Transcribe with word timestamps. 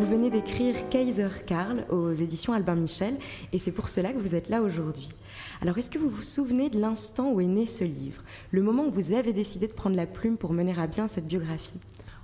Vous 0.00 0.06
venez 0.06 0.30
d'écrire 0.30 0.88
Kaiser 0.88 1.28
Karl 1.46 1.84
aux 1.90 2.10
éditions 2.10 2.54
Albin 2.54 2.74
Michel 2.74 3.18
et 3.52 3.58
c'est 3.58 3.70
pour 3.70 3.90
cela 3.90 4.14
que 4.14 4.18
vous 4.18 4.34
êtes 4.34 4.48
là 4.48 4.62
aujourd'hui. 4.62 5.10
Alors 5.60 5.76
est-ce 5.76 5.90
que 5.90 5.98
vous 5.98 6.08
vous 6.08 6.22
souvenez 6.22 6.70
de 6.70 6.80
l'instant 6.80 7.30
où 7.30 7.42
est 7.42 7.46
né 7.46 7.66
ce 7.66 7.84
livre, 7.84 8.22
le 8.50 8.62
moment 8.62 8.86
où 8.86 8.90
vous 8.90 9.12
avez 9.12 9.34
décidé 9.34 9.66
de 9.66 9.74
prendre 9.74 9.96
la 9.96 10.06
plume 10.06 10.38
pour 10.38 10.54
mener 10.54 10.74
à 10.78 10.86
bien 10.86 11.06
cette 11.06 11.26
biographie? 11.26 11.78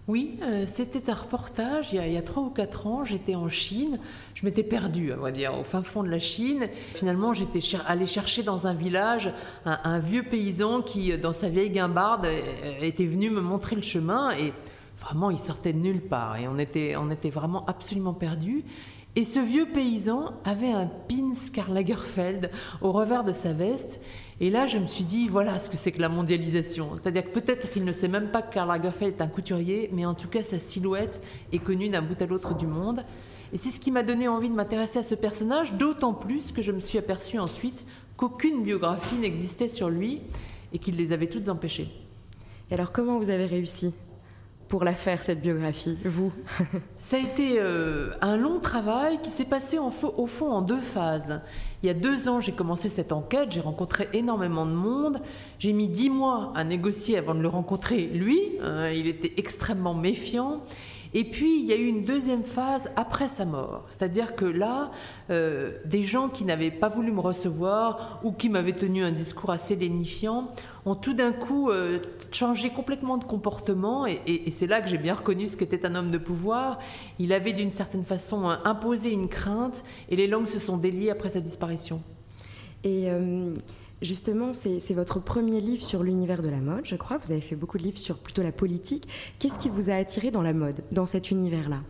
Oui, 0.08 0.38
euh, 0.42 0.64
c'était 0.66 1.10
un 1.10 1.14
reportage 1.14 1.92
il 1.92 2.12
y, 2.12 2.16
a, 2.16 2.22
trois 2.22 2.44
ou 2.44 2.50
quatre 2.50 2.86
ans. 2.86 3.04
J'étais 3.04 3.34
en 3.34 3.50
Chine. 3.50 3.98
Je 4.34 4.46
m'étais 4.46 4.62
perdue, 4.62 5.12
on 5.12 5.20
va 5.20 5.32
dire, 5.32 5.58
au 5.58 5.64
fin 5.64 5.82
fond 5.82 6.02
de 6.02 6.08
la 6.08 6.20
Chine. 6.20 6.68
Finalement, 6.95 7.34
j'étais 7.34 7.60
allée 7.86 8.06
chercher 8.06 8.42
dans 8.42 8.68
un 8.68 8.74
village 8.74 9.30
un, 9.66 9.98
vieux 9.98 10.22
paysan 10.22 10.80
qui, 10.80 11.18
dans 11.18 11.32
sa 11.32 11.48
vieille 11.50 11.70
guimbarde, 11.70 12.24
euh, 12.24 12.40
était 12.80 13.04
venu 13.04 13.30
me 13.30 13.40
montrer 13.40 13.76
le 13.76 13.82
chemin. 13.82 14.30
Et 14.38 14.54
vraiment, 15.00 15.30
il 15.30 15.38
sortait 15.38 15.73
de 15.73 15.78
nulle 15.78 16.00
part 16.00 16.37
et 16.37 16.48
on 16.48 16.59
était, 16.59 16.96
on 16.96 17.10
était 17.10 17.30
vraiment 17.30 17.65
absolument 17.66 18.15
perdus. 18.15 18.65
Et 19.18 19.24
ce 19.24 19.38
vieux 19.38 19.66
paysan 19.66 20.32
avait 20.45 20.73
un 20.73 20.87
pins 20.87 21.32
Karl 21.52 21.73
Lagerfeld 21.73 22.51
au 22.82 22.93
revers 22.93 23.24
de 23.24 23.32
sa 23.32 23.54
veste. 23.54 24.01
Et 24.40 24.51
là, 24.51 24.66
je 24.66 24.76
me 24.76 24.87
suis 24.87 25.04
dit, 25.04 25.29
voilà 25.29 25.59
ce 25.59 25.70
que 25.70 25.79
c'est 25.79 25.90
que 25.90 26.02
la 26.02 26.10
mondialisation. 26.10 26.90
C'est-à-dire 26.95 27.24
que 27.24 27.30
peut-être 27.30 27.70
qu'il 27.70 27.85
ne 27.85 27.93
sait 27.93 28.09
même 28.09 28.30
pas 28.30 28.43
que 28.43 28.52
Karl 28.52 28.68
Lagerfeld 28.68 29.15
est 29.15 29.23
un 29.23 29.26
couturier, 29.26 29.88
mais 29.95 30.04
en 30.04 30.12
tout 30.12 30.29
cas, 30.29 30.43
sa 30.43 30.59
silhouette 30.59 31.23
est 31.52 31.59
connue 31.59 31.88
d'un 31.88 32.02
bout 32.02 32.20
à 32.20 32.26
l'autre 32.26 32.54
du 32.54 32.66
monde. 32.66 33.04
Et 33.54 33.57
c'est 33.57 33.70
ce 33.70 33.80
qui 33.80 33.90
m'a 33.90 34.02
donné 34.02 34.29
envie 34.29 34.51
de 34.51 34.54
m'intéresser 34.54 34.98
à 34.98 35.02
ce 35.02 35.15
personnage, 35.15 35.73
d'autant 35.74 36.13
plus 36.13 36.52
que 36.52 36.60
je 36.60 36.73
me 36.73 36.80
suis 36.80 36.98
aperçue 36.98 37.38
ensuite 37.38 37.87
qu'aucune 38.18 38.63
biographie 38.63 39.16
n'existait 39.16 39.68
sur 39.68 39.88
lui 39.88 40.20
et 40.74 40.79
qu'il 40.79 40.96
les 40.96 41.13
avait 41.13 41.29
toutes 41.29 41.48
empêchées. 41.48 41.88
Et 42.70 42.74
alors, 42.74 42.92
comment 42.92 43.16
vous 43.16 43.30
avez 43.30 43.46
réussi? 43.46 43.95
Pour 44.68 44.84
la 44.84 44.95
faire, 44.95 45.22
cette 45.22 45.40
biographie, 45.40 45.96
vous 46.04 46.32
Ça 46.98 47.16
a 47.16 47.20
été 47.20 47.60
euh, 47.60 48.10
un 48.20 48.36
long 48.36 48.59
travail 48.59 49.20
qui 49.23 49.30
s'est 49.30 49.45
passé 49.45 49.78
au 49.78 50.26
fond 50.26 50.50
en 50.50 50.62
deux 50.62 50.80
phases. 50.80 51.40
Il 51.82 51.86
y 51.86 51.90
a 51.90 51.95
deux 51.95 52.28
ans, 52.28 52.40
j'ai 52.40 52.52
commencé 52.52 52.88
cette 52.88 53.12
enquête, 53.12 53.52
j'ai 53.52 53.60
rencontré 53.60 54.08
énormément 54.12 54.66
de 54.66 54.73
monde, 54.73 55.20
j'ai 55.58 55.73
mis 55.73 55.88
dix 55.88 56.10
mois 56.10 56.52
à 56.56 56.64
négocier 56.64 57.16
avant 57.16 57.34
de 57.34 57.40
le 57.40 57.48
rencontrer, 57.48 58.06
lui, 58.06 58.40
hein, 58.62 58.90
il 58.90 59.06
était 59.06 59.34
extrêmement 59.36 59.95
méfiant. 59.95 60.62
Et 61.15 61.24
puis, 61.24 61.60
il 61.60 61.66
y 61.66 61.73
a 61.73 61.76
eu 61.76 61.87
une 61.87 62.04
deuxième 62.04 62.43
phase 62.43 62.90
après 62.96 63.29
sa 63.29 63.45
mort. 63.45 63.85
C'est-à-dire 63.88 64.34
que 64.34 64.44
là, 64.44 64.91
euh, 65.31 65.72
des 65.84 66.04
gens 66.04 66.28
qui 66.28 66.44
n'avaient 66.44 66.71
pas 66.71 66.88
voulu 66.88 67.12
me 67.12 67.21
recevoir 67.21 68.21
ou 68.22 68.32
qui 68.32 68.48
m'avaient 68.48 68.72
tenu 68.72 69.03
un 69.03 69.12
discours 69.12 69.50
assez 69.50 69.76
lénifiant 69.76 70.50
ont 70.84 70.94
tout 70.94 71.15
d'un 71.15 71.32
coup 71.32 71.71
euh, 71.71 71.98
changé 72.32 72.71
complètement 72.71 73.16
de 73.16 73.25
comportement. 73.25 74.06
Et, 74.06 74.50
c'est 74.50 74.66
là 74.66 74.81
que 74.81 74.88
j'ai 74.88 74.98
bien 74.98 75.15
reconnu 75.15 75.48
ce 75.48 75.56
qu'était 75.56 75.84
un 75.87 75.94
homme 75.94 76.10
de 76.10 76.19
pouvoir. 76.19 76.78
Il 77.19 77.32
avait 77.32 77.53
d'une 77.53 77.70
certaine 77.70 78.04
façon 78.04 78.48
imposé 78.65 79.12
une 79.12 79.28
crainte 79.28 79.84
et 80.09 80.16
les 80.16 80.26
langues 80.26 80.47
se 80.47 80.59
sont 80.59 80.76
déliées 80.76 81.10
après 81.10 81.30
sa 81.30 81.41
disparition. 81.41 82.03
Et. 82.84 83.10
Euh, 83.10 83.54
Justement, 84.02 84.52
c'est 84.52 84.92
votre 84.92 85.20
premier 85.20 85.60
livre 85.60 85.82
sur 85.82 86.02
l'univers 86.02 86.42
de 86.42 86.48
la 86.48 86.60
mode, 86.60 86.84
je 86.84 86.96
crois. 86.96 87.16
Vous 87.16 87.32
avez 87.32 87.40
fait 87.40 87.56
beaucoup 87.56 87.78
de 87.78 87.82
livres 87.82 87.98
sur 87.98 88.18
plutôt 88.18 88.42
la 88.42 88.52
politique. 88.52 89.08
Qu'est-ce 89.38 89.58
qui 89.58 89.70
vous 89.70 89.88
a 89.88 89.94
attiré 89.94 90.30
dans 90.30 90.42
la 90.42 90.52
mode, 90.52 90.84
dans 90.92 91.06
cet 91.06 91.30
univers-là? 91.30 91.80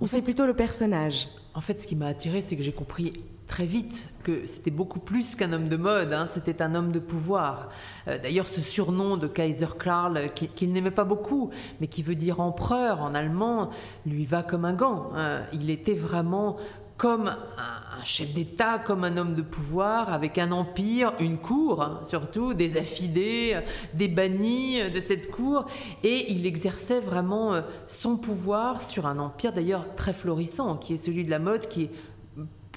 Ou 0.00 0.08
c'est 0.08 0.22
plutôt 0.22 0.46
le 0.46 0.54
personnage? 0.54 1.28
En 1.54 1.60
fait, 1.60 1.80
ce 1.80 1.86
qui 1.86 1.94
m'a 1.94 2.06
attiré, 2.06 2.40
c'est 2.40 2.56
que 2.56 2.62
j'ai 2.62 2.72
compris 2.72 3.12
très 3.46 3.66
vite 3.66 4.08
que 4.22 4.46
c'était 4.46 4.70
beaucoup 4.70 5.00
plus 5.00 5.34
qu'un 5.34 5.52
homme 5.52 5.68
de 5.68 5.76
mode, 5.76 6.12
hein. 6.12 6.28
c'était 6.28 6.62
un 6.62 6.74
homme 6.76 6.92
de 6.92 7.00
pouvoir. 7.00 7.68
Euh, 8.06 8.16
d'ailleurs, 8.16 8.46
ce 8.46 8.60
surnom 8.60 9.16
de 9.16 9.26
Kaiser 9.26 9.66
Karl, 9.78 10.32
qu'il 10.34 10.72
n'aimait 10.72 10.92
pas 10.92 11.04
beaucoup, 11.04 11.50
mais 11.80 11.88
qui 11.88 12.04
veut 12.04 12.14
dire 12.14 12.40
empereur 12.40 13.02
en 13.02 13.12
allemand, 13.12 13.70
lui 14.06 14.24
va 14.24 14.44
comme 14.44 14.64
un 14.64 14.72
gant. 14.72 15.10
Hein. 15.16 15.42
Il 15.52 15.68
était 15.68 15.94
vraiment 15.94 16.56
comme 17.00 17.28
un, 17.28 18.04
chef 18.04 18.30
d'État, 18.34 18.78
comme 18.78 19.04
un 19.04 19.16
homme 19.16 19.34
de 19.34 19.40
pouvoir, 19.40 20.12
avec 20.12 20.36
un 20.36 20.52
empire, 20.52 21.14
une 21.18 21.38
cour 21.38 21.80
hein, 21.80 22.00
surtout, 22.04 22.52
des 22.52 22.76
affidés, 22.76 23.58
des 23.94 24.08
bannis 24.08 24.90
de 24.90 25.00
cette 25.00 25.30
cour, 25.30 25.64
et 26.02 26.30
il 26.30 26.44
exerçait 26.44 27.00
vraiment 27.00 27.54
euh, 27.54 27.62
son 27.88 28.18
pouvoir 28.18 28.82
sur 28.82 29.06
un 29.06 29.18
empire 29.18 29.54
d'ailleurs 29.54 29.94
très 29.96 30.12
florissant, 30.12 30.76
qui 30.76 30.94
est 30.94 30.98
celui 30.98 31.24
de 31.24 31.30
la 31.30 31.38
mode, 31.38 31.68
qui 31.68 31.84
est 31.84 31.90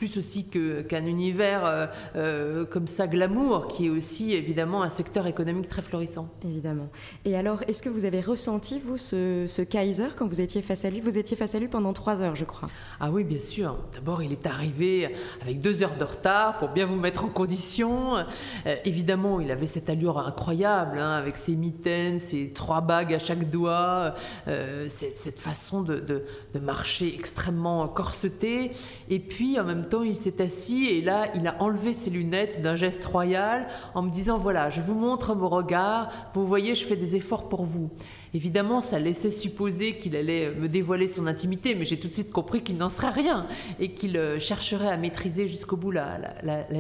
plus 0.04 0.18
aussi 0.18 0.50
qu'un 0.50 1.06
univers 1.06 1.66
euh, 1.66 1.86
euh, 2.18 2.66
comme 2.66 2.88
ça 2.88 3.08
glamour, 3.08 3.70
qui 3.70 3.86
est 3.86 3.90
aussi 3.90 4.34
évidemment 4.34 4.84
un 4.84 4.90
secteur 4.90 5.28
économique 5.28 5.70
très 5.70 5.82
florissant. 5.82 6.28
Évidemment. 6.44 6.90
Et 7.24 7.38
alors, 7.38 7.64
est-ce 7.70 7.82
que 7.82 7.88
vous 7.88 8.04
avez 8.04 8.20
ressenti, 8.20 8.82
vous, 8.84 8.98
ce, 8.98 9.62
Kaiser 9.62 10.10
quand 10.18 10.28
vous 10.28 10.42
étiez 10.42 10.62
face 10.62 10.84
à 10.84 10.90
lui? 10.90 11.00
Vous 11.00 11.18
étiez 11.18 11.38
face 11.38 11.56
à 11.56 11.60
lui 11.60 11.70
pendant 11.70 11.94
trois 11.94 12.22
heures, 12.22 12.36
je 12.36 12.44
crois. 12.44 12.68
Ah 13.00 13.12
oui, 13.12 13.24
bien 13.24 13.40
sûr. 13.40 13.78
D'abord, 13.94 14.22
il 14.22 14.34
est 14.34 14.46
arrivé 14.46 15.16
avec 15.42 15.62
deux 15.62 15.84
heures 15.84 15.96
de 15.98 16.04
retard 16.04 16.58
pour 16.58 16.68
bien 16.68 16.86
vous 16.86 16.98
mettre 16.98 17.24
en 17.24 17.30
condition. 17.30 18.18
Euh, 18.18 18.76
évidemment, 18.84 19.40
il 19.40 19.52
avait 19.52 19.68
cette 19.68 19.90
allure 19.90 20.20
incroyable, 20.20 21.00
hein, 21.00 21.12
avec 21.12 21.38
ses 21.38 21.56
mitaines, 21.56 22.20
ses 22.20 22.50
trois 22.50 22.82
bagues 22.82 23.14
à 23.14 23.20
chaque 23.20 23.50
doigt, 23.50 24.16
cette, 24.46 25.18
cette, 25.18 25.40
façon 25.40 25.82
de, 25.82 26.02
de, 26.02 26.26
de 26.54 26.60
marcher 26.60 27.16
extrêmement 27.18 27.88
corsetée. 27.88 28.74
Et 29.10 29.20
puis, 29.20 29.58
en 29.60 29.64
même 29.64 29.88
temps, 29.88 29.93
il 30.02 30.16
s'est 30.16 30.42
assis 30.42 30.88
et 30.88 31.02
là, 31.02 31.28
il 31.36 31.46
a 31.46 31.62
enlevé 31.62 31.94
ses 31.94 32.10
lunettes 32.10 32.62
d'un 32.64 32.76
geste 32.76 33.06
royal 33.06 33.68
en 33.94 34.02
me 34.02 34.10
disant 34.10 34.40
voilà, 34.40 34.72
je 34.72 34.82
vous 34.82 34.96
montre 34.96 35.36
mon 35.36 35.50
regard, 35.50 36.32
vous 36.34 36.48
voyez, 36.48 36.74
je 36.74 36.86
fais 36.86 36.96
des 36.96 37.16
efforts 37.16 37.48
pour 37.50 37.66
vous. 37.66 37.92
Évidemment, 38.36 38.82
ça 38.82 38.98
laissait 38.98 39.30
supposer 39.30 39.96
qu'il 39.98 40.16
allait 40.16 40.50
me 40.56 40.68
dévoiler 40.68 41.08
son 41.08 41.28
intimité, 41.28 41.76
mais 41.76 41.86
j'ai 41.86 42.00
tout 42.00 42.08
de 42.08 42.14
suite 42.14 42.32
compris 42.32 42.64
qu'il 42.64 42.78
n'en 42.78 42.90
serait 42.90 43.12
rien 43.12 43.46
et 43.80 43.92
qu'il 43.92 44.18
euh, 44.18 44.40
chercherait 44.40 44.90
à 44.90 44.98
maîtriser 44.98 45.48
jusqu'au 45.48 45.78
bout 45.78 45.92
la, 45.92 46.18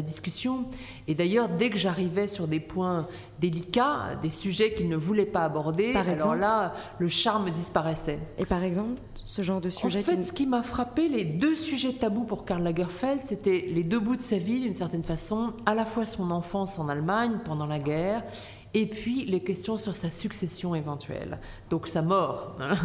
discussion. 0.01 0.65
Et 1.07 1.13
d'ailleurs, 1.13 1.49
dès 1.49 1.69
que 1.69 1.77
j'arrivais 1.77 2.25
sur 2.25 2.47
des 2.47 2.59
points 2.59 3.07
délicats, 3.39 4.15
des 4.21 4.29
sujets 4.29 4.73
qu'il 4.73 4.89
ne 4.89 4.95
voulait 4.95 5.25
pas 5.25 5.41
aborder, 5.41 5.93
alors 5.93 6.35
là, 6.35 6.73
le 6.97 7.07
charme 7.07 7.51
disparaissait. 7.51 8.19
Et 8.39 8.45
par 8.45 8.63
exemple, 8.63 8.99
ce 9.13 9.43
genre 9.43 9.61
de 9.61 9.69
sujet 9.69 9.99
En 9.99 10.03
fait, 10.03 10.23
ce 10.23 10.31
qui 10.31 10.47
m'a 10.47 10.63
frappé, 10.63 11.07
les 11.07 11.23
deux 11.23 11.55
sujets 11.55 11.93
tabous 11.93 12.23
pour 12.23 12.45
Karl 12.45 12.63
Lagerfeld, 12.63 13.21
c'était 13.23 13.65
les 13.69 13.83
deux 13.83 13.99
bouts 13.99 14.15
de 14.15 14.21
sa 14.21 14.37
vie, 14.37 14.59
d'une 14.59 14.73
certaine 14.73 15.03
façon, 15.03 15.53
à 15.67 15.75
la 15.75 15.85
fois 15.85 16.05
son 16.05 16.31
enfance 16.31 16.79
en 16.79 16.89
Allemagne 16.89 17.39
pendant 17.45 17.67
la 17.67 17.79
guerre 17.79 18.23
et 18.73 18.87
puis 18.87 19.25
les 19.25 19.39
questions 19.39 19.77
sur 19.77 19.93
sa 19.93 20.09
succession 20.09 20.73
éventuelle. 20.73 21.39
Donc 21.69 21.87
sa 21.87 22.01
mort, 22.01 22.55
hein. 22.59 22.75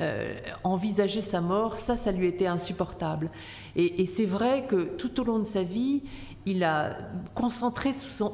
euh, 0.00 0.34
envisager 0.62 1.20
sa 1.20 1.40
mort, 1.40 1.76
ça, 1.76 1.96
ça 1.96 2.12
lui 2.12 2.26
était 2.26 2.46
insupportable. 2.46 3.30
Et, 3.74 4.06
c'est 4.06 4.26
vrai 4.26 4.66
que 4.68 4.82
tout 4.96 5.20
au 5.20 5.24
long 5.24 5.38
de 5.38 5.44
sa 5.44 5.62
vie, 5.62 6.02
il 6.46 6.62
a 6.64 6.96
concentré 7.34 7.90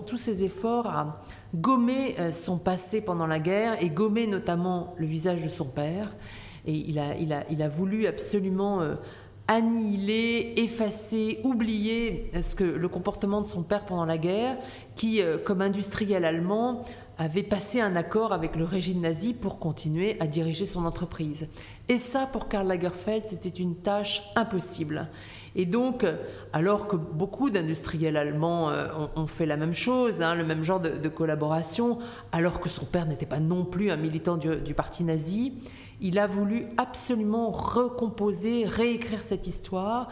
tous 0.07 0.17
ses 0.17 0.45
efforts 0.45 0.87
à 0.87 1.23
gommer 1.55 2.17
euh, 2.19 2.33
son 2.33 2.59
passé 2.59 3.01
pendant 3.01 3.27
la 3.27 3.39
guerre 3.39 3.83
et 3.83 3.89
gommer 3.89 4.27
notamment 4.27 4.95
le 4.99 5.07
visage 5.07 5.43
de 5.43 5.49
son 5.49 5.67
père. 5.67 6.15
Et 6.67 6.73
il 6.73 6.99
a, 6.99 7.17
il 7.17 7.33
a, 7.33 7.45
il 7.51 7.63
a 7.63 7.69
voulu 7.69 8.07
absolument... 8.07 8.83
Euh, 8.83 8.97
annihiler, 9.49 10.53
effacer, 10.59 11.41
oublier 11.43 12.31
ce 12.41 12.55
que 12.55 12.65
le 12.65 12.89
comportement 12.89 13.41
de 13.41 13.47
son 13.47 13.63
père 13.63 13.87
pendant 13.87 14.05
la 14.05 14.19
guerre, 14.19 14.59
qui, 14.95 15.23
euh, 15.23 15.39
comme 15.39 15.63
industriel 15.63 16.25
allemand, 16.25 16.85
avait 17.17 17.43
passé 17.43 17.81
un 17.81 17.97
accord 17.97 18.33
avec 18.33 18.55
le 18.55 18.65
régime 18.65 19.01
nazi 19.01 19.35
pour 19.35 19.59
continuer 19.59 20.17
à 20.21 20.27
diriger 20.27 20.67
son 20.67 20.85
entreprise. 20.85 21.49
Et 21.89 21.99
ça, 21.99 22.29
pour 22.31 22.49
Karl 22.49 22.69
Lagerfeld, 22.69 23.27
c'était 23.27 23.49
une 23.49 23.75
tâche 23.75 24.23
impossible. 24.37 25.09
Et 25.57 25.67
donc, 25.67 26.07
alors 26.53 26.87
que 26.87 26.95
beaucoup 26.95 27.51
d'industriels 27.51 28.17
allemands 28.17 28.71
euh, 28.71 28.87
ont, 29.17 29.27
fait 29.27 29.47
la 29.47 29.57
même 29.57 29.75
chose, 29.75 30.23
hein, 30.23 30.37
le 30.37 30.45
même 30.45 30.63
genre 30.63 30.79
de, 30.79 31.09
collaboration, 31.09 31.99
alors 32.31 32.61
que 32.61 32.69
son 32.69 32.85
père 32.85 33.07
n'était 33.07 33.27
pas 33.27 33.41
non 33.41 33.65
plus 33.65 33.91
un 33.91 33.97
militant 33.97 34.37
du 34.37 34.75
parti 34.75 35.03
nazi, 35.03 35.55
il 36.01 36.19
a 36.19 36.27
voulu 36.27 36.67
absolument 36.77 37.51
recomposer, 37.51 38.65
réécrire 38.65 39.23
cette 39.23 39.47
histoire, 39.47 40.09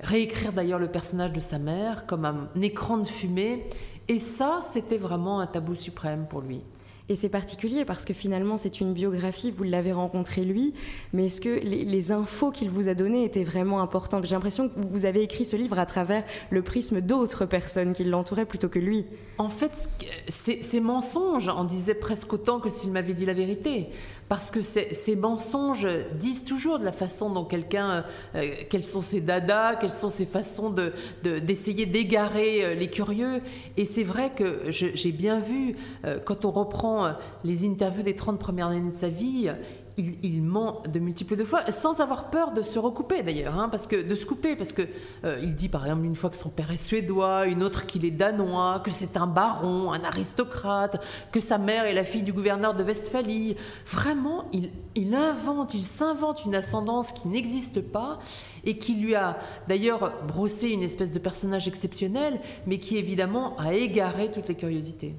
réécrire 0.00 0.52
d'ailleurs 0.52 0.78
le 0.78 0.88
personnage 0.88 1.32
de 1.32 1.40
sa 1.40 1.58
mère 1.58 2.06
comme 2.06 2.24
un 2.24 2.48
écran 2.60 2.98
de 2.98 3.06
fumée. 3.06 3.68
Et 4.08 4.18
ça, 4.18 4.60
c'était 4.62 4.96
vraiment 4.96 5.40
un 5.40 5.46
tabou 5.46 5.74
suprême 5.74 6.26
pour 6.28 6.40
lui. 6.40 6.62
Et 7.08 7.14
c'est 7.14 7.28
particulier 7.28 7.84
parce 7.84 8.04
que 8.04 8.12
finalement 8.12 8.56
c'est 8.56 8.80
une 8.80 8.92
biographie, 8.92 9.52
vous 9.52 9.62
l'avez 9.62 9.92
rencontré 9.92 10.42
lui, 10.42 10.74
mais 11.12 11.26
est-ce 11.26 11.40
que 11.40 11.60
les, 11.60 12.10
infos 12.10 12.50
qu'il 12.50 12.68
vous 12.68 12.88
a 12.88 12.94
données 12.94 13.24
étaient 13.24 13.44
vraiment 13.44 13.80
importantes? 13.80 14.24
J'ai 14.24 14.34
l'impression 14.34 14.68
que 14.68 14.74
vous 14.76 15.04
avez 15.04 15.22
écrit 15.22 15.44
ce 15.44 15.54
livre 15.54 15.78
à 15.78 15.86
travers 15.86 16.24
le 16.50 16.62
prisme 16.62 17.00
d'autres 17.00 17.44
personnes 17.44 17.92
qui 17.92 18.04
l'entouraient 18.04 18.44
plutôt 18.44 18.68
que 18.68 18.78
lui. 18.78 19.06
En 19.38 19.48
fait, 19.48 19.88
ces 20.28 20.80
mensonges 20.80 21.48
en 21.48 21.64
disaient 21.64 21.94
presque 21.94 22.32
autant 22.32 22.58
que 22.58 22.70
s'il 22.70 22.90
m'avait 22.90 23.14
dit 23.14 23.24
la 23.24 23.34
vérité. 23.34 23.88
Parce 24.28 24.50
que 24.50 24.60
ces 24.60 25.14
mensonges 25.14 25.86
disent 26.18 26.42
toujours 26.42 26.80
de 26.80 26.84
la 26.84 26.90
façon 26.90 27.30
dont 27.30 27.44
quelqu'un, 27.44 28.04
euh, 28.34 28.42
quels 28.68 28.82
sont 28.82 29.00
ses 29.00 29.20
dadas, 29.20 29.76
quelles 29.76 29.92
sont 29.92 30.10
ses 30.10 30.26
façons 30.26 30.74
d'essayer 31.22 31.86
de, 31.86 31.92
d'égarer 31.92 32.64
euh, 32.64 32.74
les 32.74 32.90
curieux. 32.90 33.40
Et 33.76 33.84
c'est 33.84 34.02
vrai 34.02 34.32
que 34.34 34.62
j'ai 34.68 35.12
bien 35.12 35.38
vu, 35.38 35.76
euh, 36.04 36.18
quand 36.24 36.44
on 36.44 36.50
reprend 36.50 36.95
les 37.44 37.66
interviews 37.66 38.02
des 38.02 38.16
30 38.16 38.38
premières 38.38 38.68
années 38.68 38.90
de 38.90 38.96
sa 38.96 39.08
vie, 39.08 39.50
il, 39.98 40.42
ment 40.42 40.82
de 40.92 40.98
multiples 40.98 41.36
de 41.36 41.44
fois, 41.44 41.70
sans 41.70 42.00
avoir 42.00 42.30
peur 42.30 42.52
de 42.52 42.62
se 42.62 42.78
recouper 42.78 43.22
d'ailleurs, 43.22 43.58
hein, 43.58 43.68
parce 43.70 43.86
que 43.86 43.96
de 43.96 44.14
se 44.14 44.26
couper, 44.26 44.54
parce 44.54 44.72
que 44.72 44.82
euh, 45.24 45.38
il 45.42 45.54
dit 45.54 45.68
par 45.68 45.86
exemple 45.86 46.04
une 46.04 46.16
fois 46.16 46.30
que 46.30 46.36
son 46.36 46.50
père 46.50 46.70
est 46.70 46.76
suédois, 46.76 47.46
une 47.46 47.62
autre 47.62 47.86
qu'il 47.86 48.04
est 48.04 48.10
danois, 48.10 48.80
que 48.84 48.90
c'est 48.90 49.16
un 49.16 49.26
baron, 49.26 49.92
un 49.92 50.04
aristocrate, 50.04 51.02
que 51.32 51.40
sa 51.40 51.58
mère 51.58 51.84
est 51.84 51.94
la 51.94 52.04
fille 52.04 52.22
du 52.22 52.32
gouverneur 52.32 52.74
de 52.74 52.84
Westphalie. 52.84 53.56
Vraiment, 53.86 54.44
il 54.52 55.14
invente, 55.14 55.74
il 55.74 55.82
s'invente 55.82 56.44
une 56.44 56.54
ascendance 56.54 57.12
qui 57.12 57.28
n'existe 57.28 57.80
pas 57.80 58.18
et 58.64 58.78
qui 58.78 58.94
lui 58.96 59.14
a 59.14 59.38
d'ailleurs 59.68 60.12
brossé 60.26 60.68
une 60.68 60.82
espèce 60.82 61.12
de 61.12 61.18
personnage 61.18 61.68
exceptionnel, 61.68 62.40
mais 62.66 62.78
qui 62.78 62.98
évidemment 62.98 63.56
a 63.58 63.72
égaré 63.72 64.30
toutes 64.30 64.48
les 64.48 64.56
curiosités. 64.56 65.14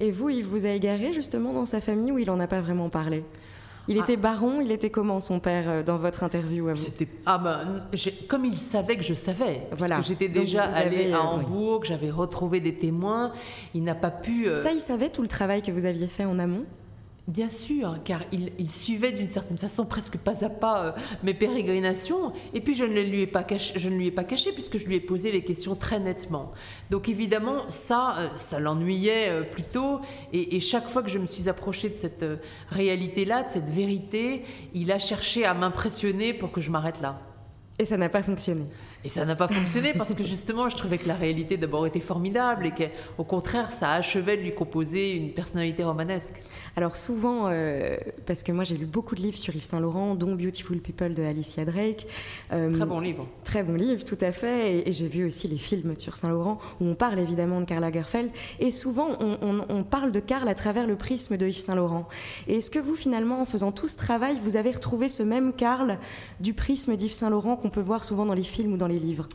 Et 0.00 0.10
vous, 0.10 0.28
il 0.28 0.44
vous 0.44 0.66
a 0.66 0.70
égaré 0.70 1.12
justement 1.12 1.52
dans 1.52 1.66
sa 1.66 1.80
famille 1.80 2.12
ou 2.12 2.18
il 2.18 2.26
n'en 2.26 2.40
a 2.40 2.46
pas 2.46 2.60
vraiment 2.60 2.90
parlé? 2.90 3.24
Il 3.88 3.96
était 3.98 4.16
baron, 4.16 4.60
il 4.60 4.72
était 4.72 4.90
comment 4.90 5.20
son 5.20 5.38
père 5.38 5.64
euh, 5.68 5.82
dans 5.84 5.96
votre 5.96 6.24
interview 6.24 6.68
à 6.68 6.74
vous? 6.74 6.86
Ah 7.24 7.38
ben, 7.38 7.84
comme 8.26 8.44
il 8.44 8.56
savait 8.56 8.96
que 8.96 9.04
je 9.04 9.14
savais, 9.14 9.62
voilà. 9.78 9.96
parce 9.96 10.08
que 10.08 10.12
j'étais 10.12 10.28
déjà 10.28 10.64
allée 10.64 11.12
à 11.12 11.18
euh, 11.18 11.20
Hambourg, 11.20 11.84
j'avais 11.84 12.10
retrouvé 12.10 12.58
des 12.58 12.74
témoins, 12.74 13.32
il 13.74 13.84
n'a 13.84 13.94
pas 13.94 14.10
pu... 14.10 14.48
Euh, 14.48 14.60
Ça, 14.60 14.72
il 14.72 14.80
savait 14.80 15.08
tout 15.08 15.22
le 15.22 15.28
travail 15.28 15.62
que 15.62 15.70
vous 15.70 15.84
aviez 15.84 16.08
fait 16.08 16.24
en 16.24 16.38
amont? 16.40 16.64
Bien 17.28 17.48
sûr, 17.48 17.98
car 18.04 18.20
il, 18.30 18.70
suivait 18.70 19.10
d'une 19.10 19.26
certaine 19.26 19.58
façon 19.58 19.84
presque 19.84 20.16
pas 20.16 20.44
à 20.44 20.48
pas 20.48 20.84
euh, 20.84 20.92
mes 21.24 21.34
pérégrinations, 21.34 22.32
et 22.54 22.60
puis 22.60 22.76
je 22.76 22.84
ne, 22.84 23.00
lui 23.00 23.22
ai 23.22 23.26
pas 23.26 23.42
caché, 23.42 23.76
je 23.76 23.88
ne 23.88 23.96
lui 23.96 24.06
ai 24.06 24.10
pas 24.12 24.22
caché 24.22 24.52
puisque 24.52 24.78
je 24.78 24.86
lui 24.86 24.94
ai 24.94 25.00
posé 25.00 25.32
les 25.32 25.42
questions 25.42 25.74
très 25.74 25.98
nettement. 25.98 26.52
Donc 26.88 27.08
évidemment, 27.08 27.68
ça, 27.68 28.16
euh, 28.16 28.28
ça 28.34 28.60
l'ennuyait 28.60 29.30
euh, 29.30 29.42
plutôt, 29.42 30.00
et, 30.32 30.54
et, 30.54 30.60
chaque 30.60 30.86
fois 30.86 31.02
que 31.02 31.08
je 31.08 31.18
me 31.18 31.26
suis 31.26 31.48
approchée 31.48 31.88
de 31.88 31.96
cette 31.96 32.24
réalité-là, 32.70 33.42
de 33.42 33.50
cette 33.50 33.70
vérité, 33.70 34.44
il 34.72 34.92
a 34.92 35.00
cherché 35.00 35.44
à 35.44 35.52
m'impressionner 35.52 36.32
pour 36.32 36.52
que 36.52 36.60
je 36.60 36.70
m'arrête 36.70 37.00
là. 37.00 37.18
Et 37.80 37.84
ça 37.84 37.96
n'a 37.96 38.08
pas 38.08 38.22
fonctionné. 38.22 38.66
Et 39.06 39.08
ça 39.08 39.24
n'a 39.24 39.36
pas 39.36 39.46
fonctionné 39.46 39.92
parce 39.92 40.16
que 40.16 40.24
justement, 40.24 40.68
je 40.68 40.74
trouvais 40.74 40.98
que 40.98 41.06
la 41.06 41.14
réalité 41.14 41.56
d'abord 41.56 41.86
était 41.86 42.00
formidable 42.00 42.66
et 42.66 42.72
qu'au 42.72 43.22
contraire, 43.22 43.70
ça 43.70 43.92
achevait 43.92 44.36
de 44.36 44.42
lui 44.42 44.52
composer 44.52 45.14
une 45.14 45.30
personnalité 45.30 45.84
romanesque. 45.84 46.42
Alors 46.74 46.96
souvent, 46.96 47.46
euh, 47.46 47.98
parce 48.26 48.42
que 48.42 48.50
moi 48.50 48.64
j'ai 48.64 48.76
lu 48.76 48.84
beaucoup 48.84 49.14
de 49.14 49.20
livres 49.20 49.38
sur 49.38 49.54
Yves 49.54 49.62
Saint 49.62 49.78
Laurent, 49.78 50.16
dont 50.16 50.34
Beautiful 50.34 50.78
People 50.78 51.14
de 51.14 51.22
Alicia 51.22 51.64
Drake. 51.64 52.08
Euh, 52.52 52.74
très 52.74 52.84
bon 52.84 52.98
livre. 52.98 53.28
Très 53.44 53.62
bon 53.62 53.74
livre, 53.74 54.02
tout 54.02 54.18
à 54.20 54.32
fait. 54.32 54.88
Et, 54.88 54.92
j'ai 54.92 55.06
vu 55.06 55.24
aussi 55.24 55.46
les 55.46 55.58
films 55.58 55.94
sur 55.96 56.16
Saint 56.16 56.30
Laurent 56.30 56.58
où 56.80 56.86
on 56.86 56.96
parle 56.96 57.20
évidemment 57.20 57.60
de 57.60 57.64
Karl 57.64 57.82
Lagerfeld. 57.82 58.32
Et 58.58 58.72
souvent, 58.72 59.10
on, 59.20 59.64
on 59.68 59.84
parle 59.84 60.10
de 60.10 60.18
Karl 60.18 60.48
à 60.48 60.56
travers 60.56 60.88
le 60.88 60.96
prisme 60.96 61.36
de 61.36 61.46
Yves 61.46 61.60
Saint 61.60 61.76
Laurent. 61.76 62.08
Et 62.48 62.56
est-ce 62.56 62.72
que 62.72 62.80
vous, 62.80 62.96
finalement, 62.96 63.40
en 63.40 63.44
faisant 63.44 63.70
tout 63.70 63.86
ce 63.86 63.96
travail, 63.96 64.40
vous 64.42 64.56
avez 64.56 64.72
retrouvé 64.72 65.08
ce 65.08 65.22
même 65.22 65.52
Karl 65.52 66.00
du 66.40 66.54
prisme 66.54 66.96
d'Yves 66.96 67.12
Saint 67.12 67.30
Laurent 67.30 67.54
qu'on 67.54 67.70
peut 67.70 67.80
voir 67.80 68.02
souvent 68.02 68.26
dans 68.26 68.34
les 68.34 68.42
films 68.42 68.72
ou 68.72 68.76
dans 68.76 68.88
les 68.88 68.95
livres 68.98 69.28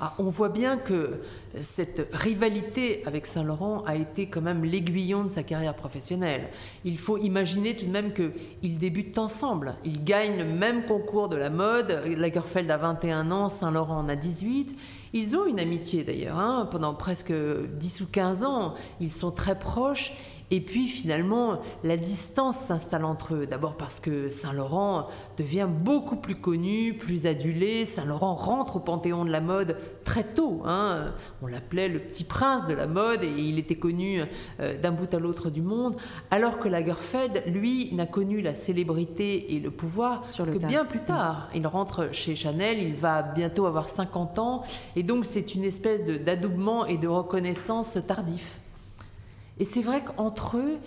ah, 0.00 0.12
on 0.18 0.24
voit 0.24 0.48
bien 0.48 0.76
que 0.76 1.20
cette 1.60 2.08
rivalité 2.12 3.02
avec 3.06 3.26
Saint-Laurent 3.26 3.84
a 3.86 3.94
été 3.94 4.26
quand 4.26 4.40
même 4.40 4.64
l'aiguillon 4.64 5.22
de 5.22 5.28
sa 5.28 5.44
carrière 5.44 5.74
professionnelle. 5.74 6.48
Il 6.84 6.98
faut 6.98 7.16
imaginer 7.16 7.76
tout 7.76 7.86
de 7.86 7.92
même 7.92 8.12
qu'ils 8.12 8.78
débutent 8.78 9.18
ensemble. 9.18 9.76
Ils 9.84 10.02
gagnent 10.02 10.38
le 10.38 10.44
même 10.44 10.84
concours 10.84 11.28
de 11.28 11.36
la 11.36 11.48
mode. 11.48 12.02
Lagerfeld 12.16 12.68
a 12.72 12.76
21 12.76 13.30
ans, 13.30 13.48
Saint-Laurent 13.48 13.98
en 13.98 14.08
a 14.08 14.16
18. 14.16 14.76
Ils 15.12 15.36
ont 15.36 15.46
une 15.46 15.60
amitié 15.60 16.02
d'ailleurs. 16.02 16.38
Hein. 16.38 16.68
Pendant 16.72 16.92
presque 16.94 17.32
10 17.32 18.00
ou 18.00 18.06
15 18.10 18.42
ans, 18.42 18.74
ils 18.98 19.12
sont 19.12 19.30
très 19.30 19.56
proches. 19.56 20.12
Et 20.50 20.60
puis 20.60 20.86
finalement, 20.88 21.60
la 21.82 21.96
distance 21.96 22.58
s'installe 22.58 23.04
entre 23.04 23.34
eux. 23.34 23.46
D'abord 23.46 23.76
parce 23.76 23.98
que 23.98 24.28
Saint-Laurent 24.28 25.08
devient 25.38 25.68
beaucoup 25.68 26.16
plus 26.16 26.34
connu, 26.34 26.94
plus 26.94 27.26
adulé. 27.26 27.84
Saint-Laurent 27.86 28.34
rentre 28.34 28.76
au 28.76 28.80
panthéon 28.80 29.24
de 29.24 29.30
la 29.30 29.40
mode 29.40 29.78
très 30.04 30.24
tôt. 30.24 30.62
Hein. 30.66 31.12
On 31.42 31.46
l'appelait 31.46 31.88
le 31.88 31.98
petit 31.98 32.24
prince 32.24 32.66
de 32.66 32.74
la 32.74 32.86
mode 32.86 33.24
et 33.24 33.32
il 33.38 33.58
était 33.58 33.76
connu 33.76 34.20
euh, 34.60 34.78
d'un 34.80 34.92
bout 34.92 35.12
à 35.14 35.18
l'autre 35.18 35.50
du 35.50 35.62
monde. 35.62 35.96
Alors 36.30 36.58
que 36.58 36.68
Lagerfeld, 36.68 37.44
lui, 37.46 37.88
n'a 37.94 38.06
connu 38.06 38.42
la 38.42 38.54
célébrité 38.54 39.54
et 39.54 39.60
le 39.60 39.70
pouvoir 39.70 40.28
Sur 40.28 40.44
que 40.44 40.66
bien 40.66 40.84
plus 40.84 41.00
tard. 41.00 41.48
Il 41.54 41.66
rentre 41.66 42.10
chez 42.12 42.36
Chanel, 42.36 42.78
il 42.82 42.94
va 42.94 43.22
bientôt 43.22 43.66
avoir 43.66 43.88
50 43.88 44.38
ans. 44.38 44.62
Et 44.94 45.02
donc 45.02 45.24
c'est 45.24 45.54
une 45.54 45.64
espèce 45.64 46.04
d'adoubement 46.04 46.86
et 46.86 46.98
de 46.98 47.08
reconnaissance 47.08 47.98
tardif. 48.06 48.60
Et 49.58 49.64
c'est 49.64 49.82
vrai 49.82 50.02
qu'entre 50.02 50.56
eux, 50.56 50.78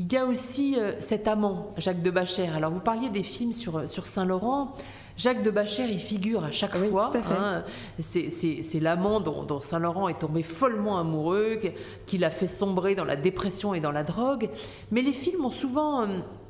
il 0.00 0.12
y 0.12 0.16
a 0.16 0.24
aussi 0.24 0.76
euh, 0.78 0.92
cet 1.00 1.28
amant, 1.28 1.72
Jacques 1.76 2.02
de 2.02 2.10
Bachère. 2.10 2.56
Alors, 2.56 2.70
vous 2.70 2.80
parliez 2.80 3.10
des 3.10 3.22
films 3.22 3.52
sur, 3.52 3.76
euh, 3.76 3.86
sur 3.86 4.06
Saint-Laurent. 4.06 4.72
Jacques 5.16 5.44
de 5.44 5.50
Bachère, 5.50 5.88
il 5.88 6.00
figure 6.00 6.42
à 6.42 6.50
chaque 6.50 6.74
oui, 6.74 6.88
fois. 6.88 7.12
Hein. 7.30 7.62
c'est 8.00 8.80
l'amant 8.80 9.20
dont, 9.20 9.60
Saint-Laurent 9.60 10.08
est 10.08 10.18
tombé 10.18 10.42
follement 10.42 10.98
amoureux, 10.98 11.60
qui 12.06 12.18
l'a 12.18 12.30
fait 12.30 12.48
sombrer 12.48 12.96
dans 12.96 13.04
la 13.04 13.14
dépression 13.14 13.74
et 13.74 13.80
dans 13.80 13.92
la 13.92 14.02
drogue. 14.02 14.50
Mais 14.90 15.02
les 15.02 15.12
films 15.12 15.44
ont 15.44 15.50
souvent 15.50 16.02
euh, 16.02 16.06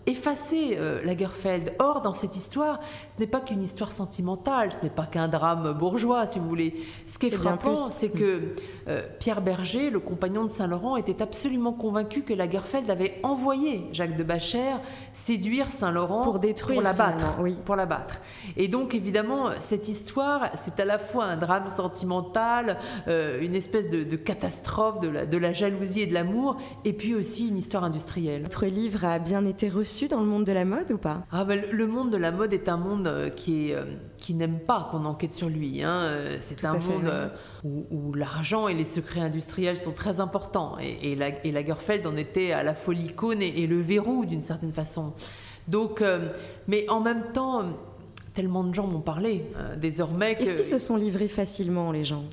effacer 0.07 0.77
euh, 0.79 1.03
Lagerfeld. 1.05 1.75
Or, 1.79 2.03
dans 2.03 2.13
cette 2.13 2.37
histoire, 2.37 2.81
ce 3.15 3.21
n'est 3.21 3.27
pas 3.27 3.41
qu'une 3.41 3.63
histoire 3.63 3.91
sentimentale, 3.91 4.73
ce 4.73 4.83
n'est 4.83 4.91
pas 4.91 5.07
qu'un 5.07 5.29
drame 5.29 5.73
bourgeois, 5.73 6.27
si 6.27 6.39
vous 6.39 6.49
voulez. 6.49 6.75
Ce 7.07 7.19
qui 7.19 7.27
est, 7.27 7.31
frappant, 7.31 7.77
c'est 7.77 8.11
que 8.11 8.55
euh, 8.89 9.03
Pierre 9.19 9.41
Berger, 9.41 9.91
le 9.91 10.01
compagnon 10.01 10.45
de 10.45 10.51
Saint-Laurent, 10.51 10.97
était 10.97 11.23
absolument 11.23 11.73
convaincu 11.73 12.23
que 12.23 12.35
Lagerfeld 12.35 12.91
avait 12.91 13.19
envoyé 13.23 13.87
Jacques 13.93 14.17
de 14.17 14.25
Bachère 14.25 14.81
séduire 15.13 15.71
Saint-Laurent 15.71 16.23
pour 16.23 16.39
détruire, 16.39 16.77
pour 16.77 16.85
l'abattre. 16.85 17.37
Oui. 17.41 17.57
Pour 17.65 17.77
l'abattre. 17.77 18.21
Et 18.57 18.69
donc, 18.69 18.95
évidemment, 18.95 19.51
cette 19.61 19.89
histoire, 19.89 20.51
c'est 20.55 20.79
à 20.81 20.85
la 20.85 20.99
fois 20.99 21.25
un 21.25 21.37
drame 21.37 21.69
sentimental, 21.69 22.79
euh, 23.09 23.41
une 23.41 23.55
espèce 23.55 23.89
de, 23.89 24.17
catastrophe 24.17 25.01
de 25.01 25.09
la, 25.09 25.27
de 25.27 25.39
la 25.39 25.53
jalousie 25.53 26.03
et 26.03 26.07
de 26.07 26.15
l'amour, 26.15 26.57
et 26.85 26.93
puis 26.93 27.15
aussi 27.15 27.49
une 27.49 27.57
histoire 27.57 27.85
industrielle. 27.85 28.43
Votre 28.43 28.67
livre 28.67 29.05
a 29.05 29.19
bien 29.19 29.45
été 29.45 29.69
reçu 29.69 29.94
dans 30.09 30.21
le 30.21 30.27
monde 30.27 30.45
de 30.45 30.53
la 30.53 30.65
mode 30.65 30.91
ou 30.91 30.99
pas? 30.99 31.25
Ah 31.31 31.45
ben, 31.45 31.63
Le 31.71 31.87
monde 31.87 32.11
de 32.11 32.17
la 32.17 32.33
mode 32.33 32.53
est 32.53 32.69
un 32.69 32.77
monde 32.77 33.07
euh, 33.07 33.31
qui, 33.31 33.71
est, 33.71 33.75
euh, 33.75 33.85
qui 34.17 34.35
n'aime 34.35 34.59
pas 34.59 34.89
qu'on 34.91 35.05
enquête 35.05 35.33
sur 35.33 35.49
lui. 35.49 35.83
Hein. 35.83 36.03
Euh, 36.03 36.37
c'est 36.41 36.65
un 36.65 36.79
monde 36.79 37.31
où, 37.63 38.13
l'argent 38.13 38.69
et 38.69 38.75
les 38.75 38.85
secrets 38.85 39.21
industriels 39.21 39.79
sont 39.79 39.93
très 39.93 40.21
importants. 40.21 40.77
Et, 40.81 41.13
et, 41.13 41.53
Lagerfeld 41.53 42.07
en 42.07 42.17
était 42.17 42.53
à 42.53 42.63
la 42.63 42.75
fois 42.75 42.95
l'icône 42.95 43.41
et, 43.41 43.67
le 43.67 43.81
verrou 43.81 44.27
d'une 44.27 44.43
certaine 44.43 44.73
façon. 44.73 45.15
Donc, 45.69 46.03
mais 46.69 46.87
en 46.91 47.01
même 47.01 47.33
temps, 47.33 47.65
tellement 48.35 48.65
de 48.65 48.75
gens 48.75 48.87
m'ont 48.87 49.01
parlé 49.01 49.47
désormais. 49.79 50.33
Est-ce 50.33 50.55
qu'ils 50.55 50.65
se 50.65 50.79
sont 50.79 50.97
livrés 50.97 51.29
facilement, 51.29 51.91
les 51.91 52.05
gens? 52.05 52.25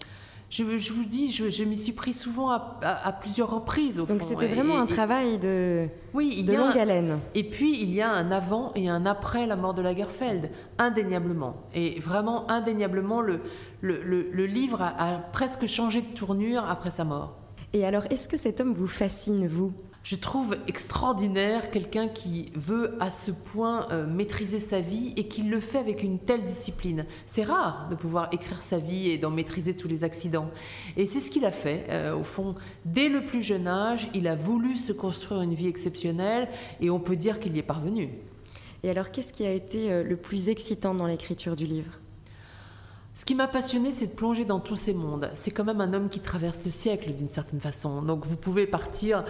Je, 0.51 0.91
vous 0.91 1.05
dis, 1.05 1.31
je, 1.31 1.63
m'y 1.63 1.77
suis 1.77 1.93
pris 1.93 2.13
souvent 2.13 2.49
à, 2.49 3.17
plusieurs 3.21 3.49
reprises. 3.49 3.99
Au 3.99 4.05
Donc 4.05 4.21
c'était 4.21 4.47
vraiment 4.47 4.79
un 4.79 4.85
travail 4.85 5.39
de, 5.39 5.87
oui, 6.13 6.43
de 6.43 6.53
longue 6.53 6.77
haleine. 6.77 7.19
Et 7.35 7.43
puis 7.43 7.81
il 7.81 7.93
y 7.93 8.01
a 8.01 8.11
un 8.11 8.31
avant 8.31 8.73
et 8.75 8.89
un 8.89 9.05
après 9.05 9.45
la 9.45 9.55
mort 9.55 9.73
de 9.73 9.81
Lagerfeld, 9.81 10.51
indéniablement. 10.77 11.55
Et 11.73 11.99
vraiment 11.99 12.49
indéniablement, 12.51 13.21
le, 13.21 13.41
le, 13.81 14.45
livre 14.45 14.81
a 14.81 15.21
presque 15.31 15.65
changé 15.67 16.01
de 16.01 16.13
tournure 16.13 16.65
après 16.69 16.89
sa 16.89 17.05
mort. 17.05 17.37
Et 17.73 17.85
alors, 17.85 18.03
est-ce 18.09 18.27
que 18.27 18.35
cet 18.35 18.59
homme 18.59 18.73
vous 18.73 18.87
fascine, 18.87 19.47
vous? 19.47 19.71
Je 20.03 20.15
trouve 20.15 20.57
extraordinaire 20.67 21.69
quelqu'un 21.69 22.07
qui 22.07 22.51
veut 22.55 22.97
à 22.99 23.11
ce 23.11 23.31
point 23.31 23.87
euh, 23.91 24.07
maîtriser 24.07 24.59
sa 24.59 24.79
vie 24.79 25.13
et 25.15 25.27
qui 25.27 25.43
le 25.43 25.59
fait 25.59 25.77
avec 25.77 26.01
une 26.01 26.17
telle 26.17 26.43
discipline. 26.43 27.05
C'est 27.27 27.43
rare 27.43 27.87
de 27.89 27.95
pouvoir 27.95 28.29
écrire 28.31 28.63
sa 28.63 28.79
vie 28.79 29.09
et 29.09 29.19
d'en 29.19 29.29
maîtriser 29.29 29.75
tous 29.75 29.87
les 29.87 30.03
accidents. 30.03 30.49
Et 30.97 31.05
c'est 31.05 31.19
ce 31.19 31.29
qu'il 31.29 31.45
a 31.45 31.51
fait. 31.51 31.85
Euh, 31.89 32.15
au 32.15 32.23
fond, 32.23 32.55
dès 32.85 33.09
le 33.09 33.23
plus 33.25 33.43
jeune 33.43 33.67
âge, 33.67 34.09
il 34.15 34.27
a 34.27 34.35
voulu 34.35 34.75
se 34.75 34.91
construire 34.91 35.41
une 35.41 35.53
vie 35.53 35.67
exceptionnelle 35.67 36.47
et 36.79 36.89
on 36.89 36.99
peut 36.99 37.15
dire 37.15 37.39
qu'il 37.39 37.55
y 37.55 37.59
est 37.59 37.63
parvenu. 37.63 38.09
Et 38.83 38.89
alors, 38.89 39.11
qu'est-ce 39.11 39.31
qui 39.31 39.45
a 39.45 39.51
été 39.51 39.91
euh, 39.91 40.03
le 40.03 40.17
plus 40.17 40.49
excitant 40.49 40.95
dans 40.95 41.05
l'écriture 41.05 41.55
du 41.55 41.67
livre? 41.67 41.99
Ce 43.13 43.25
qui 43.25 43.35
m'a 43.35 43.47
passionné, 43.47 43.91
c'est 43.91 44.07
de 44.07 44.15
plonger 44.15 44.45
dans 44.45 44.61
tous 44.61 44.77
ces 44.77 44.93
mondes. 44.93 45.29
C'est 45.33 45.51
quand 45.51 45.65
même 45.65 45.81
un 45.81 45.91
homme 45.91 46.07
qui 46.07 46.21
traverse 46.21 46.61
le 46.63 46.71
siècle 46.71 47.11
d'une 47.11 47.27
certaine 47.27 47.59
façon. 47.59 48.01
Donc 48.01 48.25
vous 48.25 48.37
pouvez 48.37 48.65
partir 48.65 49.25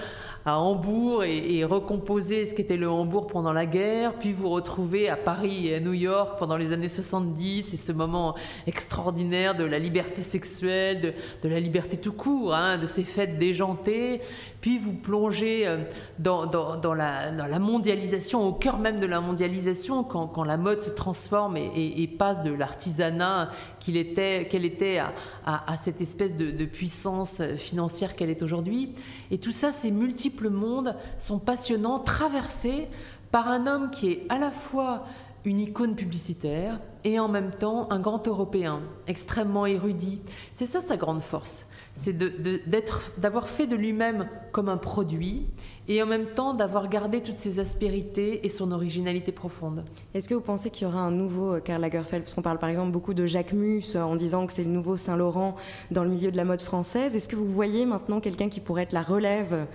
à 0.45 0.59
Hambourg 0.59 1.23
et, 1.23 1.63
recomposer 1.65 2.45
ce 2.45 2.53
qu'était 2.53 2.77
le 2.77 2.88
Hambourg 2.88 3.25
pendant 3.25 3.53
la 3.53 3.65
guerre, 3.65 4.13
puis 4.19 4.33
vous 4.33 4.50
retrouver 4.50 5.09
à 5.09 5.17
Paris 5.17 5.67
et 5.67 5.75
à 5.75 5.79
New 5.79 5.93
York 5.93 6.38
pendant 6.38 6.57
les 6.57 6.73
années 6.73 6.89
70 6.89 7.73
et 7.73 7.77
ce 7.77 7.91
moment 7.91 8.35
extraordinaire 8.67 9.55
de 9.55 9.63
la 9.63 9.79
liberté 9.79 10.21
sexuelle, 10.21 11.15
de, 11.41 11.50
la 11.50 11.59
liberté 11.59 11.97
tout 11.97 12.13
court, 12.13 12.53
hein, 12.53 12.77
de 12.77 12.85
ces 12.85 13.03
fêtes 13.03 13.39
déjantées. 13.39 14.21
Puis 14.62 14.77
vous 14.77 14.94
plongez 14.94 15.68
euh, 15.68 15.84
dans, 16.20 16.46
la, 16.94 17.60
mondialisation, 17.60 18.48
au 18.48 18.53
cœur 18.53 18.77
même 18.77 19.00
de 19.00 19.08
la 19.08 19.20
mondialisation, 19.20 20.03
quand, 20.03 20.44
la 20.44 20.58
mode 20.58 20.82
se 20.82 20.91
transforme 20.91 21.58
et 21.58 22.08
passe 22.08 22.44
de 22.44 22.51
l'artisanat 22.51 23.51
qu'elle 23.80 23.98
était 23.98 25.01
à, 25.46 25.77
cette 25.77 26.01
espèce 26.01 26.38
de, 26.38 26.51
de 26.51 26.65
puissance 26.65 27.41
financière 27.58 28.15
qu'elle 28.15 28.30
est 28.30 28.44
aujourd'hui. 28.44 28.94
Et 29.32 29.39
tout 29.39 29.51
ça, 29.51 29.72
ces 29.72 29.91
multiples 29.91 30.50
mondes 30.50 30.96
sont 31.18 31.39
passionnants, 31.39 32.00
traversés 32.00 32.88
par 33.32 33.48
un 33.48 33.68
homme 33.68 33.89
qui 33.89 34.12
est 34.12 34.25
à 34.30 34.38
la 34.38 34.51
fois 34.51 35.06
une 35.46 35.60
icône 35.60 35.96
publicitaire 35.96 36.80
et 37.03 37.20
en 37.20 37.27
même 37.27 37.51
temps 37.51 37.88
un 37.91 38.00
grand 38.00 38.27
Européen, 38.27 38.82
extrêmement 39.08 39.65
érudit. 39.65 40.22
C'est 40.53 40.65
ça 40.65 40.82
sa 40.82 40.98
grande 40.98 41.22
force 41.22 41.65
c'est 41.93 42.17
d'avoir 43.17 43.50
fait 43.50 43.67
de 43.67 43.75
lui-même 43.75 44.27
comme 44.51 44.69
un 44.69 44.77
produit 44.77 45.48
et 45.88 46.01
en 46.01 46.05
même 46.05 46.25
temps 46.25 46.53
d'avoir 46.53 46.88
gardé 46.89 47.21
toutes 47.21 47.38
ses 47.38 47.60
aspérités 47.60 48.45
et 48.45 48.50
son 48.50 48.71
originalité 48.71 49.31
profonde. 49.31 49.83
Est-ce 50.13 50.29
que 50.29 50.33
vous 50.33 50.41
pensez 50.41 50.69
qu'il 50.69 50.88
y 50.88 50.89
aura 50.89 51.01
un 51.01 51.12
nouveau 51.12 51.55
euh, 51.55 51.60
Karl 51.60 51.81
Lagerfeld? 51.81 52.24
Parce 52.24 52.33
qu'on 52.33 52.41
parle 52.41 52.60
par 52.60 52.69
exemple 52.69 52.91
beaucoup 52.91 53.13
de 53.13 53.25
Jacques 53.25 53.53
Mus 53.53 53.95
euh, 53.95 54.01
en 54.01 54.15
disant 54.15 54.48
que 54.48 54.53
c'est 54.53 54.63
le 54.63 54.69
nouveau 54.69 54.95
Saint-Laurent 54.95 55.55
dans 55.89 56.03
le 56.03 56.10
milieu 56.10 56.31
de 56.31 56.38
la 56.38 56.45
mode 56.45 56.62
française. 56.62 57.15
Est-ce 57.15 57.27
que 57.27 57.36
vous 57.36 57.48
voyez 57.51 57.86
maintenant 57.86 58.21
quelqu'un 58.21 58.50
qui 58.50 58.60
pourrait 58.60 58.83
être 58.83 58.93
la 58.93 59.01
relève 59.01 59.65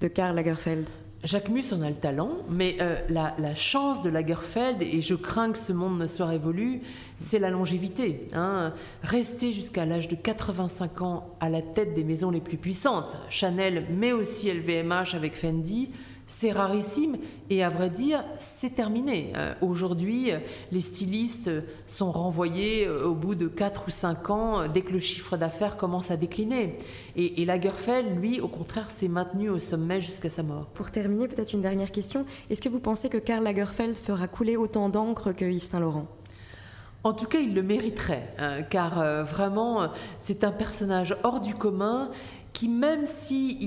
de 0.00 0.08
Karl 0.08 0.36
Lagerfeld? 0.36 0.88
Jacques 1.24 1.48
Mus 1.48 1.72
en 1.72 1.82
a 1.82 1.88
le 1.88 1.96
talent, 1.96 2.30
mais 2.48 2.76
euh, 2.80 2.94
la, 3.08 3.54
chance 3.56 4.02
de 4.02 4.08
Lagerfeld, 4.08 4.82
et 4.82 5.00
je 5.00 5.14
crains 5.16 5.50
que 5.50 5.58
ce 5.58 5.72
monde 5.72 5.98
ne 5.98 6.06
soit 6.06 6.26
révolu, 6.26 6.82
c'est 7.16 7.40
la 7.40 7.50
longévité. 7.50 8.28
Hein. 8.34 8.72
Rester 9.02 9.52
jusqu'à 9.52 9.84
l'âge 9.84 10.06
de 10.06 10.14
85 10.14 11.02
ans 11.02 11.36
à 11.40 11.48
la 11.48 11.60
tête 11.60 11.94
des 11.94 12.04
maisons 12.04 12.30
les 12.30 12.40
plus 12.40 12.56
puissantes, 12.56 13.18
Chanel, 13.30 13.86
mais 13.90 14.12
aussi 14.12 14.48
LVMH 14.48 15.14
avec 15.14 15.34
Fendi, 15.34 15.90
c'est 16.28 16.52
rarissime 16.52 17.16
et 17.50 17.64
à 17.64 17.70
vrai 17.70 17.90
dire, 17.90 18.22
c'est 18.36 18.76
terminé. 18.76 19.32
Euh, 19.36 19.54
aujourd'hui, 19.62 20.30
les 20.70 20.80
stylistes 20.80 21.50
sont 21.86 22.12
renvoyés 22.12 22.86
euh, 22.86 23.06
au 23.06 23.14
bout 23.14 23.34
de 23.34 23.48
4 23.48 23.84
ou 23.88 23.90
5 23.90 24.30
ans 24.30 24.60
euh, 24.60 24.68
dès 24.68 24.82
que 24.82 24.92
le 24.92 25.00
chiffre 25.00 25.38
d'affaires 25.38 25.78
commence 25.78 26.10
à 26.10 26.18
décliner. 26.18 26.76
Et, 27.16 27.44
Lagerfeld, 27.46 28.20
lui, 28.20 28.40
au 28.40 28.46
contraire, 28.46 28.90
s'est 28.90 29.08
maintenu 29.08 29.48
au 29.48 29.58
sommet 29.58 30.00
jusqu'à 30.00 30.30
sa 30.30 30.42
mort. 30.42 30.66
Pour 30.66 30.90
terminer, 30.90 31.26
peut-être 31.26 31.54
une 31.54 31.62
dernière 31.62 31.90
question. 31.90 32.26
Est-ce 32.50 32.60
que 32.60 32.68
vous 32.68 32.78
pensez 32.78 33.08
que 33.08 33.18
Karl 33.18 33.42
Lagerfeld 33.42 33.98
fera 33.98 34.28
couler 34.28 34.56
autant 34.56 34.88
d'encre 34.88 35.32
que 35.32 35.46
Yves 35.46 35.64
Saint-Laurent 35.64 36.06
en 37.04 37.12
tout 37.12 37.26
cas, 37.26 37.38
il 37.38 37.54
le 37.54 37.62
mériterait, 37.62 38.34
hein, 38.38 38.62
car 38.62 39.24
vraiment, 39.24 39.92
c'est 40.18 40.44
un 40.44 40.50
personnage 40.50 41.16
hors 41.22 41.40
du 41.40 41.54
commun 41.54 42.10
qui, 42.58 42.68
même 42.68 43.06
s'il 43.06 43.62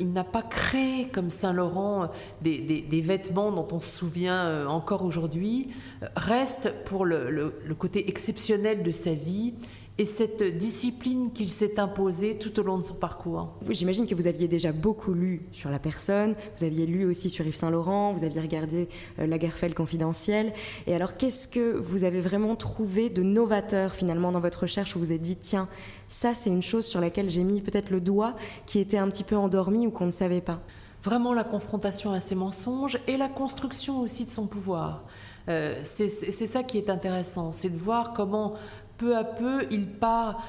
il 0.00 0.12
n'a 0.12 0.24
pas 0.24 0.42
créé 0.42 1.08
comme 1.08 1.28
Saint-Laurent 1.30 2.10
des, 2.40 3.00
vêtements 3.02 3.52
dont 3.52 3.68
on 3.72 3.80
se 3.80 3.98
souvient 3.98 4.46
euh, 4.46 4.66
encore 4.66 5.04
aujourd'hui, 5.04 5.68
reste 6.16 6.72
pour 6.86 7.04
le, 7.04 7.52
côté 7.78 8.08
exceptionnel 8.08 8.82
de 8.82 8.90
sa 8.92 9.12
vie 9.12 9.52
et 10.00 10.06
cette 10.06 10.42
discipline 10.56 11.30
qu'il 11.30 11.50
s'est 11.50 11.78
imposée 11.78 12.38
tout 12.38 12.58
au 12.58 12.62
long 12.62 12.78
de 12.78 12.82
son 12.82 12.94
parcours. 12.94 13.50
J'imagine 13.68 14.06
que 14.06 14.14
vous 14.14 14.26
aviez 14.26 14.48
déjà 14.48 14.72
beaucoup 14.72 15.12
lu 15.12 15.42
sur 15.52 15.68
la 15.68 15.78
personne, 15.78 16.34
vous 16.56 16.64
aviez 16.64 16.86
lu 16.86 17.04
aussi 17.04 17.28
sur 17.28 17.46
Yves 17.46 17.56
Saint-Laurent, 17.56 18.14
vous 18.14 18.24
aviez 18.24 18.40
regardé 18.40 18.88
euh, 19.18 19.26
La 19.26 19.36
Lagerfeld 19.36 19.74
confidentielle. 19.74 20.54
Et 20.86 20.94
alors, 20.94 21.18
qu'est-ce 21.18 21.46
que 21.46 21.76
vous 21.76 22.04
avez 22.04 22.22
vraiment 22.22 22.56
trouvé 22.56 23.10
de 23.10 23.22
novateur 23.22 23.94
finalement 23.94 24.32
dans 24.32 24.40
votre 24.40 24.62
recherche 24.62 24.96
où 24.96 25.00
vous 25.00 25.04
vous 25.04 25.12
êtes 25.12 25.20
dit, 25.20 25.36
tiens, 25.36 25.68
ça 26.08 26.32
c'est 26.32 26.48
une 26.48 26.62
chose 26.62 26.86
sur 26.86 27.02
laquelle 27.02 27.28
j'ai 27.28 27.44
mis 27.44 27.60
peut-être 27.60 27.90
le 27.90 28.00
doigt 28.00 28.36
qui 28.64 28.78
était 28.78 28.96
un 28.96 29.10
petit 29.10 29.24
peu 29.24 29.36
endormi 29.36 29.86
ou 29.86 29.90
qu'on 29.90 30.06
ne 30.06 30.12
savait 30.12 30.40
pas? 30.40 30.60
Vraiment 31.02 31.34
la 31.34 31.44
confrontation 31.44 32.10
à 32.12 32.20
ses 32.20 32.34
mensonges 32.34 32.98
et 33.06 33.18
la 33.18 33.28
construction 33.28 34.00
aussi 34.00 34.24
de 34.24 34.30
son 34.30 34.46
pouvoir. 34.46 35.04
Euh, 35.48 35.74
c'est 35.82 36.08
ça 36.08 36.62
qui 36.62 36.78
est 36.78 36.90
intéressant, 36.90 37.50
c'est 37.52 37.70
de 37.70 37.78
voir 37.78 38.12
comment 38.12 38.54
peu 39.00 39.16
à 39.16 39.24
peu, 39.24 39.64
il, 39.70 39.86
part 39.86 40.44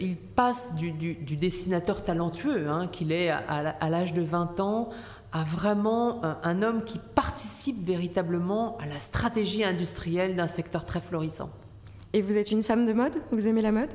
il 0.00 0.16
passe 0.16 0.74
du, 0.74 1.14
dessinateur 1.36 2.02
talentueux 2.02 2.68
hein, 2.68 2.88
qu'il 2.90 3.12
est 3.12 3.30
à, 3.30 3.90
l'âge 3.90 4.12
de 4.12 4.22
20 4.22 4.58
ans 4.58 4.90
à 5.30 5.44
vraiment 5.44 6.20
un, 6.42 6.62
homme 6.62 6.82
qui 6.84 6.98
participe 6.98 7.82
véritablement 7.86 8.76
à 8.78 8.86
la 8.86 8.98
stratégie 8.98 9.64
industrielle 9.64 10.34
d'un 10.36 10.48
secteur 10.48 10.84
très 10.84 11.00
florissant. 11.00 11.48
Et 12.12 12.20
vous 12.20 12.36
êtes 12.36 12.50
une 12.50 12.64
femme 12.64 12.84
de 12.84 12.92
mode? 12.92 13.14
Vous 13.30 13.46
aimez 13.46 13.62
la 13.62 13.72
mode? 13.72 13.90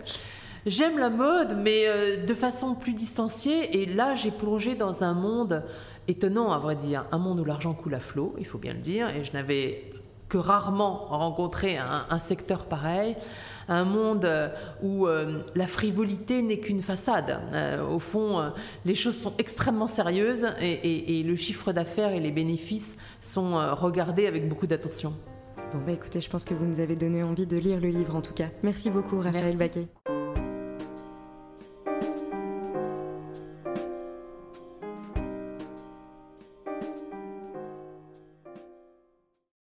J'aime 0.66 0.98
la 0.98 1.10
mode, 1.10 1.58
mais 1.62 1.84
euh, 1.88 2.26
de 2.26 2.34
façon 2.34 2.74
plus 2.74 2.94
distanciée. 2.94 3.82
Et 3.82 3.86
là, 3.86 4.16
j'ai 4.16 4.32
plongé 4.32 4.74
dans 4.74 5.04
un 5.04 5.14
monde 5.14 5.64
étonnant, 6.08 6.52
à 6.52 6.58
vrai 6.58 6.76
dire. 6.76 7.06
Un 7.12 7.20
monde 7.20 7.40
où 7.40 7.46
l'argent 7.46 7.74
coule 7.74 7.94
à 7.94 8.00
flot, 8.00 8.34
il 8.40 8.46
faut 8.46 8.58
bien 8.58 8.74
le 8.74 8.80
dire. 8.80 9.10
Et 9.16 9.24
je 9.24 9.34
n'avais 9.34 9.92
que 10.28 10.40
rarement 10.40 11.06
rencontré 11.10 11.78
un 11.78 12.20
secteur 12.20 12.66
pareil 12.66 13.16
un 13.68 13.84
monde 13.84 14.26
euh, 14.26 14.50
où 14.82 15.08
euh, 15.08 15.42
la 15.56 15.68
frivolité 15.68 16.42
n'est 16.42 16.60
qu'une 16.60 16.82
façade. 16.82 17.40
Euh, 17.54 17.86
au 17.88 18.00
fond, 18.00 18.52
les 18.86 18.96
choses 18.96 19.18
sont 19.18 19.34
extrêmement 19.38 19.88
sérieuses 19.88 20.48
et, 20.62 21.24
le 21.24 21.36
chiffre 21.36 21.74
d'affaires 21.74 22.14
et 22.14 22.20
les 22.20 22.32
bénéfices 22.32 22.98
sont 23.22 23.58
regardés 23.76 24.28
avec 24.28 24.48
beaucoup 24.48 24.68
d'attention. 24.68 25.14
Bon, 25.74 25.80
bah 25.86 25.92
écoutez, 25.92 26.22
je 26.22 26.30
pense 26.30 26.46
que 26.46 26.54
vous 26.54 26.66
nous 26.66 26.80
avez 26.80 26.96
donné 26.96 27.24
envie 27.24 27.46
de 27.46 27.58
lire 27.58 27.80
le 27.80 27.90
livre 27.90 28.16
en 28.16 28.22
tout 28.22 28.34
cas. 28.34 28.48
Merci 28.64 28.90
beaucoup, 28.90 29.20
Raphaël 29.20 29.58
Baquet. 29.58 29.88